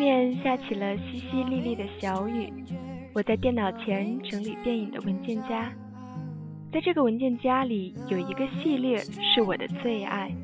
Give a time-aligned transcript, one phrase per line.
[0.00, 2.50] 面下起了淅淅沥沥的小雨，
[3.12, 5.70] 我在电脑前整理电影的文件夹，
[6.72, 10.34] 在这个文件夹里有一个系列是我的最爱，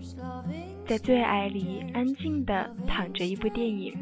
[0.86, 3.96] 在最爱里安静地躺着一部电影，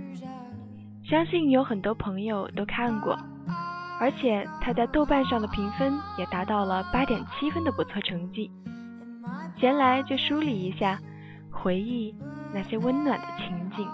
[1.04, 3.16] 相信有很多朋友都看过，
[4.00, 8.50] 而且它在豆瓣上的评分也达到了八点七分的不错成绩。
[9.56, 10.98] 闲来就梳理一下，
[11.48, 12.12] 回忆
[12.52, 13.88] 那些温暖的情景。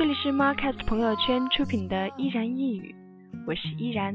[0.00, 2.94] 这里是 Marcast 朋友圈出品的《依然一语》，
[3.46, 4.14] 我是依然。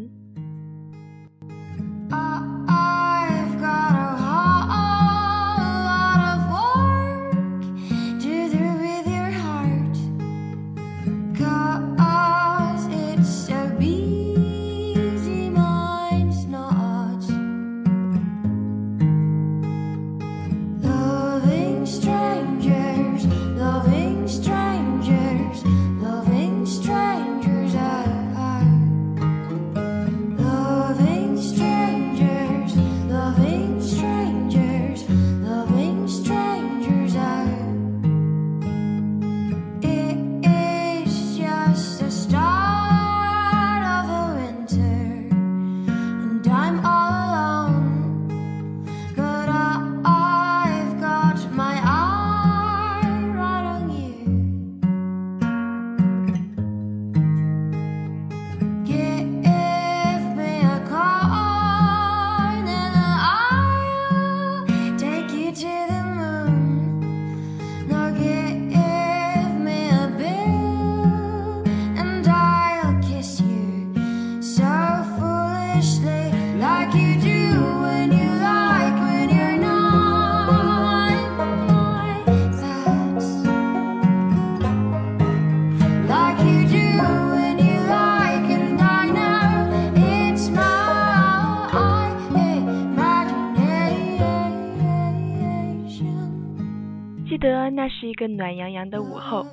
[97.69, 99.45] 那是一个暖洋洋的午后，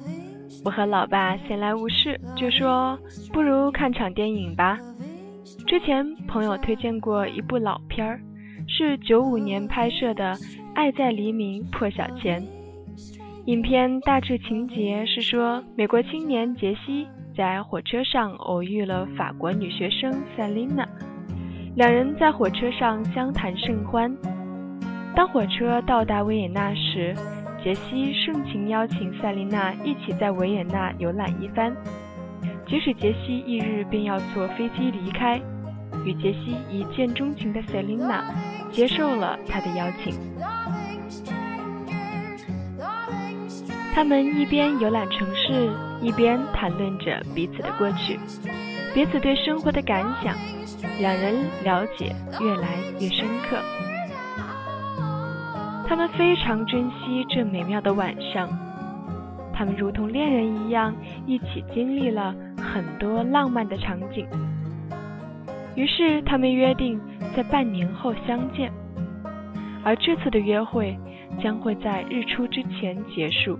[0.64, 2.98] 我和老爸闲来无事，就说
[3.32, 4.78] 不如看场电影吧。
[5.66, 8.20] 之前朋友推荐过一部老片儿，
[8.66, 10.34] 是九五年拍摄的
[10.74, 12.40] 《爱在黎明破晓前》。
[13.46, 17.06] 影片大致情节是说，美国青年杰西
[17.36, 20.86] 在火车上偶遇了法国女学生塞琳娜，
[21.74, 24.14] 两人在火车上相谈甚欢。
[25.16, 27.14] 当火车到达维也纳时，
[27.62, 31.72] 杰西盛情邀请塞琳娜一起在维也纳游览一番，
[32.66, 35.40] 即使杰西翌日便要坐飞机离开，
[36.04, 38.24] 与杰西一见钟情的塞琳娜
[38.72, 40.12] 接受了他的邀请。
[43.94, 48.18] 他们一边游览城市，一边谈论着彼此的过去，
[48.92, 50.34] 彼此对生活的感想，
[50.98, 52.68] 两人了解越来
[52.98, 53.56] 越深刻。
[55.92, 58.48] 他们非常珍惜这美妙的晚上，
[59.52, 64.26] 他们如同恋人一样，一起经历了很多浪漫的场景。
[65.76, 66.98] 于是，他们约定
[67.36, 68.72] 在半年后相见，
[69.84, 70.98] 而这次的约会
[71.42, 73.58] 将会在日出之前结束。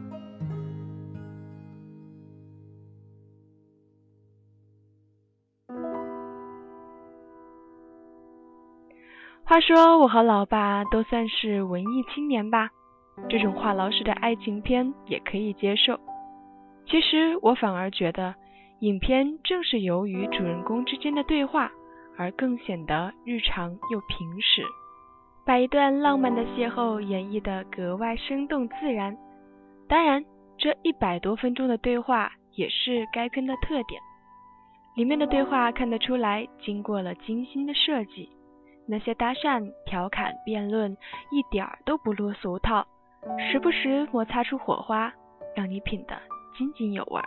[9.52, 12.70] 话说，我和老爸都算是文艺青年吧，
[13.28, 16.00] 这种话痨式的爱情片也可以接受。
[16.86, 18.34] 其实我反而觉得，
[18.80, 21.70] 影片正是由于主人公之间的对话，
[22.16, 24.62] 而更显得日常又平实，
[25.44, 29.14] 把一段浪漫的邂逅演绎得格外生动自然。
[29.86, 30.24] 当然，
[30.56, 34.00] 这一百多分钟的对话也是该片的特点，
[34.96, 38.30] 里面的对话看得出来经过了精心的设计。
[38.86, 40.96] 那些搭讪、调侃、辩论，
[41.30, 42.86] 一点儿都不落俗套，
[43.38, 45.12] 时不时摩擦出火花，
[45.54, 46.16] 让你品得
[46.56, 47.20] 津津有味。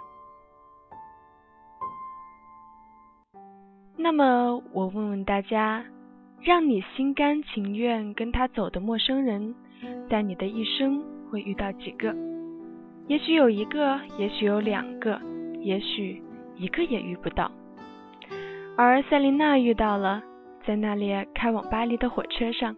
[3.98, 5.84] 那么，我问问大家，
[6.42, 9.56] 让你心甘情愿跟他走的陌生人，
[10.10, 12.13] 在你的一生会遇到几个？
[13.07, 15.19] 也许有一个，也许有两个，
[15.62, 16.22] 也许
[16.56, 17.50] 一个也遇不到。
[18.78, 20.22] 而塞琳娜遇到了。
[20.65, 22.75] 在那列开往巴黎的火车上，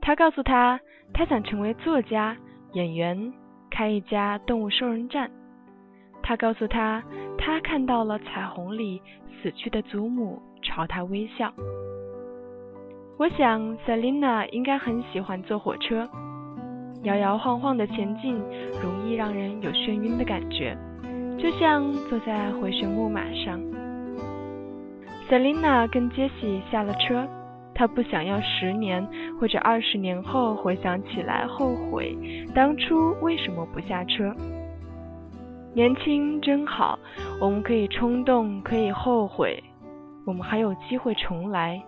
[0.00, 0.80] 他告诉他，
[1.14, 2.36] 他想成为作家、
[2.72, 3.32] 演员，
[3.70, 5.30] 开一家动物收容站。
[6.22, 7.02] 他告诉他，
[7.38, 9.00] 他看到了彩虹里
[9.40, 11.52] 死去的祖母朝他微笑。
[13.18, 16.08] 我想，Selina 应该很喜欢坐火车，
[17.04, 18.34] 摇摇晃晃的前进
[18.82, 20.76] 容易让人有眩晕的感觉，
[21.38, 23.60] 就像坐在回旋木马上。
[25.28, 27.26] Selina 跟杰西下了车，
[27.74, 29.06] 她不想要十年
[29.40, 32.16] 或者二十年后回想起来后悔
[32.54, 34.34] 当初为什么不下车。
[35.74, 36.98] 年轻真好，
[37.40, 39.62] 我们可以冲动，可以后悔，
[40.26, 41.82] 我们还有机会重来。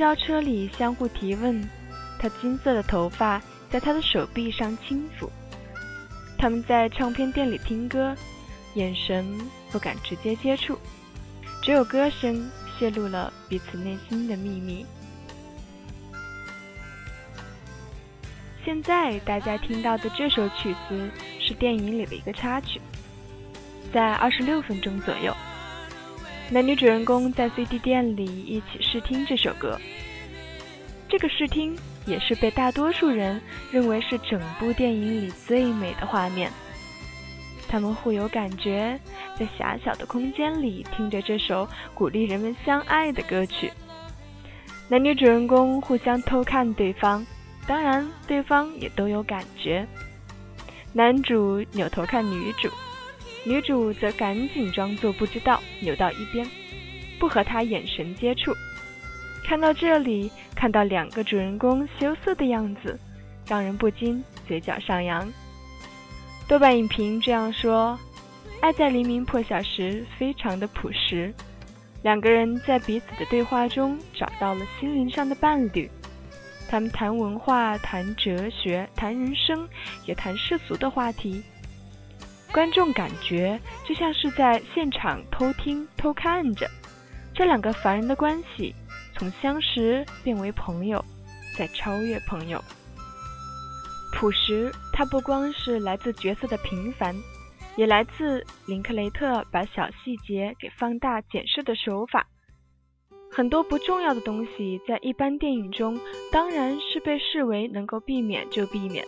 [0.00, 1.62] 公交车里相互提问，
[2.18, 3.38] 他金色的头发
[3.68, 5.28] 在他的手臂上轻抚。
[6.38, 8.16] 他们在唱片店里听歌，
[8.72, 9.38] 眼神
[9.70, 10.78] 不敢直接接触，
[11.62, 14.86] 只有歌声泄露了彼此内心的秘密。
[18.64, 22.80] 现在大家听到的这首曲子是电影里的一个插曲，
[23.92, 25.36] 在二十六分钟左右。
[26.52, 29.78] 男女主人公在 CD 店里一起试听这首歌，
[31.08, 36.50] 这个试听也是被大多数人认为是整部电影里最美的画面。
[37.68, 38.98] 他们互有感觉，
[39.38, 43.70] 在狭小的空间里听着这首鼓励人们相爱的歌曲。
[44.88, 47.24] 男女主人公互相偷看对方，
[47.64, 49.86] 当然对方也都有感觉。
[50.92, 52.68] 男主扭头看女主。
[53.44, 56.46] 女主则赶紧装作不知道，扭到一边，
[57.18, 58.52] 不和他眼神接触。
[59.44, 62.98] 看到这里，看到两个主人公羞涩的样子，
[63.48, 65.26] 让人不禁嘴角上扬。
[66.46, 67.98] 豆瓣影评这样说
[68.60, 71.32] ：“爱在黎明破晓时，非常的朴实。
[72.02, 75.90] 两个人在彼此的对话中找到了心灵上的伴侣。
[76.68, 79.68] 他们谈文化，谈哲学，谈人生，
[80.06, 81.42] 也谈世俗的话题。”
[82.52, 86.68] 观众感觉就像是在现场偷听、偷看着
[87.32, 88.74] 这两个凡人的关系，
[89.14, 91.02] 从相识变为朋友，
[91.56, 92.60] 再超越朋友。
[94.12, 97.14] 朴实，它不光是来自角色的平凡，
[97.76, 102.26] 也来自林克雷特把小细节给放大检视的手法。
[103.30, 105.98] 很多不重要的东西，在一般电影中
[106.32, 109.06] 当然是被视为能够避免就避免，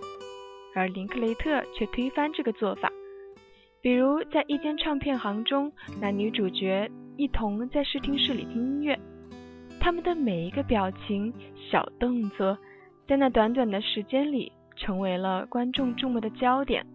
[0.76, 2.88] 而林克雷特却推翻这个做法。
[3.82, 8.96] 比如，在一间唱片行中，男女主角一同在试听室里听音乐，
[9.80, 11.34] 他们的每一个表情、
[11.68, 12.56] 小动作，
[13.08, 16.86] 在那短短的时间里成为了观众注目的焦点。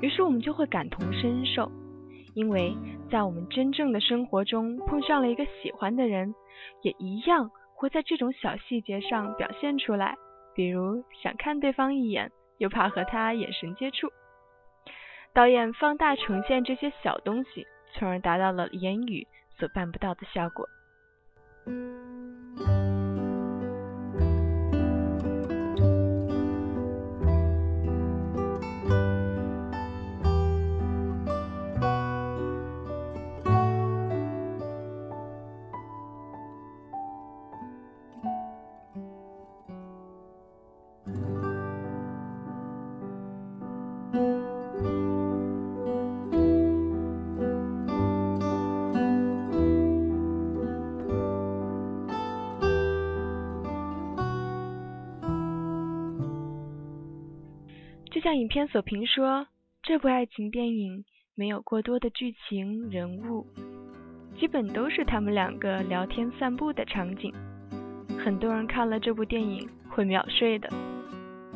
[0.00, 1.68] 于是我们就会感同身受，
[2.34, 2.72] 因为
[3.10, 6.32] 在我们真正的生活中碰上了一个喜欢的人，
[6.82, 10.14] 也一样会在这种小细节上表现出来，
[10.54, 14.06] 比如想看对方一眼，又怕和他眼神接触。
[15.34, 19.26] 导演放大呈现这些小东西，从而达到了言语
[19.58, 20.68] 所办不到的效果。
[58.34, 59.46] 影片所评说，
[59.82, 63.46] 这部爱情电影没有过多的剧情人物，
[64.38, 67.32] 基本都是他们两个聊天散步的场景。
[68.24, 70.68] 很多人看了这部电影会秒睡的，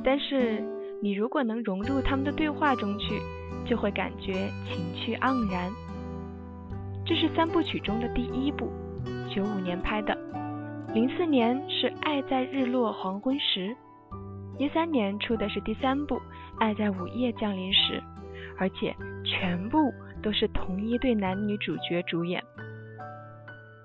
[0.05, 0.63] 但是
[1.03, 3.21] 你如果能融入他们的对话中去，
[3.65, 4.33] 就会感觉
[4.67, 5.71] 情趣盎然。
[7.05, 8.69] 这是三部曲中的第一部，
[9.33, 10.17] 九五年拍的，
[10.93, 13.69] 零四年是《爱在日落黄昏时》，
[14.59, 16.17] 一三年出的是第三部
[16.59, 18.01] 《爱在午夜降临时》，
[18.59, 18.95] 而且
[19.25, 22.43] 全部都是同一对男女主角主演。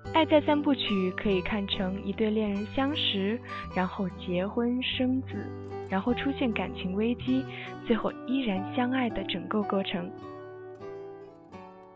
[0.14, 3.38] 《爱在三部曲》可以看成一对恋人相识，
[3.74, 5.46] 然后结婚生子，
[5.88, 7.44] 然后出现感情危机，
[7.86, 10.10] 最后依然相爱的整个过程。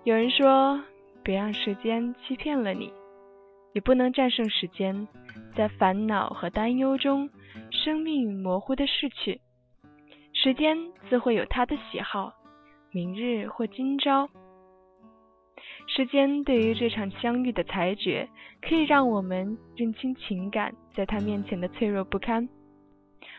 [0.05, 0.81] 有人说
[1.25, 2.93] ：“别让时间欺骗了你。”
[3.75, 5.07] 你不能战胜时间，
[5.55, 7.29] 在烦恼和担忧中，
[7.71, 9.41] 生命模糊的逝去。
[10.33, 10.77] 时间
[11.09, 12.33] 自会有它的喜好，
[12.91, 14.29] 明日或今朝。
[15.89, 18.29] 时间对于这场相遇的裁决，
[18.61, 22.49] 可以让我们认清情感在它面前的脆弱不堪。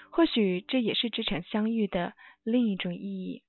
[0.09, 3.43] 或许这也是这场相遇的另一种意义。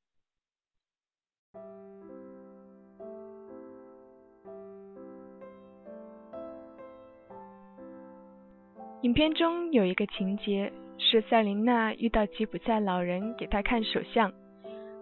[9.08, 14.30] 影片中有一个情节是塞琳娜遇到吉普赛老人给她看手相，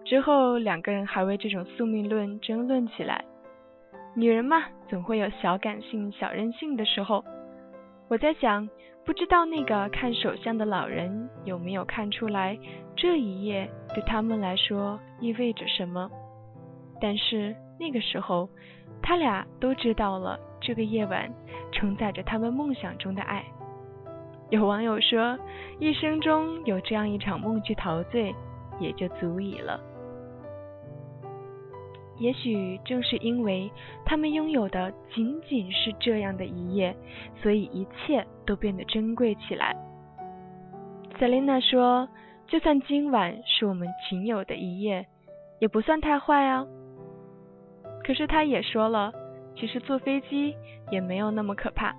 [0.05, 3.25] 之后两个人还为这种宿命论争论起来。
[4.15, 7.21] 女人嘛，总会有小感性、小任性的时候。
[8.07, 8.69] 我在想，
[9.05, 12.57] 不知道那个看手相的老人有没有看出来
[12.95, 16.09] 这一夜对他们来说意味着什么？
[17.01, 18.47] 但是那个时候，
[19.03, 21.29] 他俩都知道了这个夜晚
[21.73, 23.43] 承载着他们梦想中的爱。
[24.49, 25.37] 有网友说，
[25.77, 28.33] 一生中有这样一场梦去陶醉，
[28.79, 29.79] 也就足以了。
[32.17, 33.69] 也许正是因为
[34.05, 36.95] 他们拥有的仅仅是这样的一夜，
[37.43, 39.75] 所以一切都变得珍贵起来。
[41.19, 42.07] 塞琳娜说
[42.47, 45.05] ：“就算今晚是我们仅有的一夜，
[45.59, 46.65] 也不算太坏啊。”
[48.03, 49.11] 可是她也说了，
[49.55, 50.55] 其实坐飞机
[50.89, 51.93] 也没有那么可怕。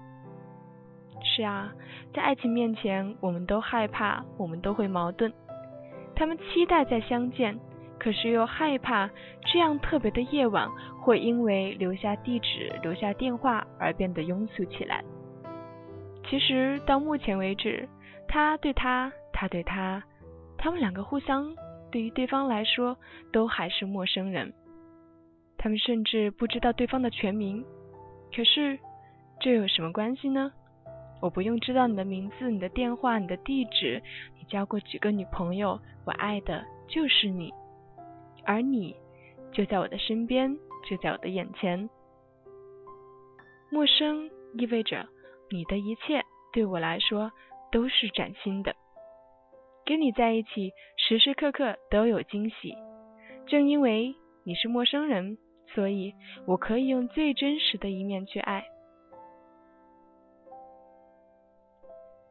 [1.23, 1.73] 是啊，
[2.15, 5.33] 在爱情面前，我们都害怕，我们都会矛盾。
[6.15, 7.59] 他们期待再相见，
[7.99, 9.09] 可是又害怕
[9.53, 10.69] 这样特别的夜晚
[11.01, 15.05] 会因为留下地址、留下电话而变得庸俗起来。
[16.29, 17.89] 其实到目前为止，
[18.27, 20.03] 他对他，他对他，
[20.57, 21.55] 他们两个互相
[21.91, 22.97] 对于对方来说
[23.33, 24.53] 都还是陌生人。
[25.57, 27.65] 他们甚至不知道对方的全名。
[28.35, 28.79] 可是
[29.41, 30.53] 这有什么关系呢？
[31.21, 34.01] 我不用知道你的名字、你的电话、你的地址，
[34.39, 37.53] 你交过几个女朋友，我爱的就是你，
[38.45, 38.95] 而你
[39.53, 40.57] 就在我的身边，
[40.89, 41.89] 就在我的眼前。
[43.71, 45.07] 陌生意味着
[45.51, 46.23] 你的一切
[46.53, 47.31] 对我来说
[47.73, 48.75] 都是崭新的，
[49.85, 52.75] 跟你在一起时时刻刻都有惊喜。
[53.47, 55.37] 正因为你是陌生人，
[55.75, 56.15] 所以
[56.47, 58.65] 我可以用最真实的一面去爱。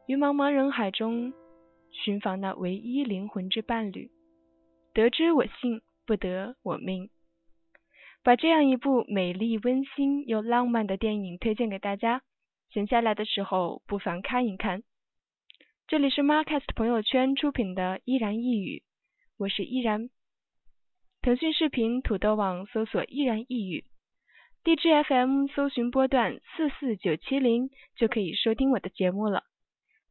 [0.08, 1.34] 于茫茫人海中
[1.90, 4.10] 寻访那唯一灵魂之伴侣，
[4.94, 7.10] 得之我幸，不得我命。
[8.24, 12.22] 把这样一部美丽、温馨又浪漫的电影推荐给大家，
[12.70, 14.82] 闲下来的时候不妨看一看。
[15.86, 18.84] 这里是 Marcast 朋友圈出品的依然一语，
[19.36, 20.08] 我是依然。
[21.20, 23.84] 腾讯视频、土豆网搜索依然一语
[24.64, 29.44] ，”，DJFM 搜寻波段四四九七零就可以收听我的节目了。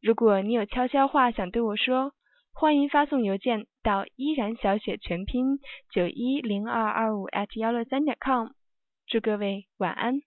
[0.00, 2.12] 如果你有悄悄话想对我说，
[2.52, 5.58] 欢迎发送邮件到依然小写全拼
[5.90, 8.48] 九一零二二五 at 幺六三点 com。
[9.06, 10.20] 祝各位晚安。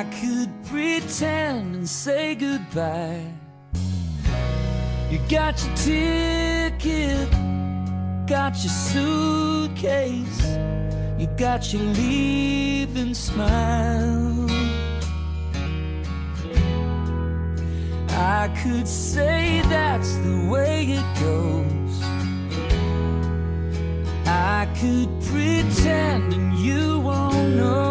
[0.00, 3.22] I could pretend and say goodbye.
[5.10, 7.30] You got your ticket,
[8.26, 10.42] got your suitcase,
[11.18, 14.46] you got your leaving smile.
[18.08, 22.02] I could say that's the way it goes.
[24.26, 27.89] I could pretend and you won't know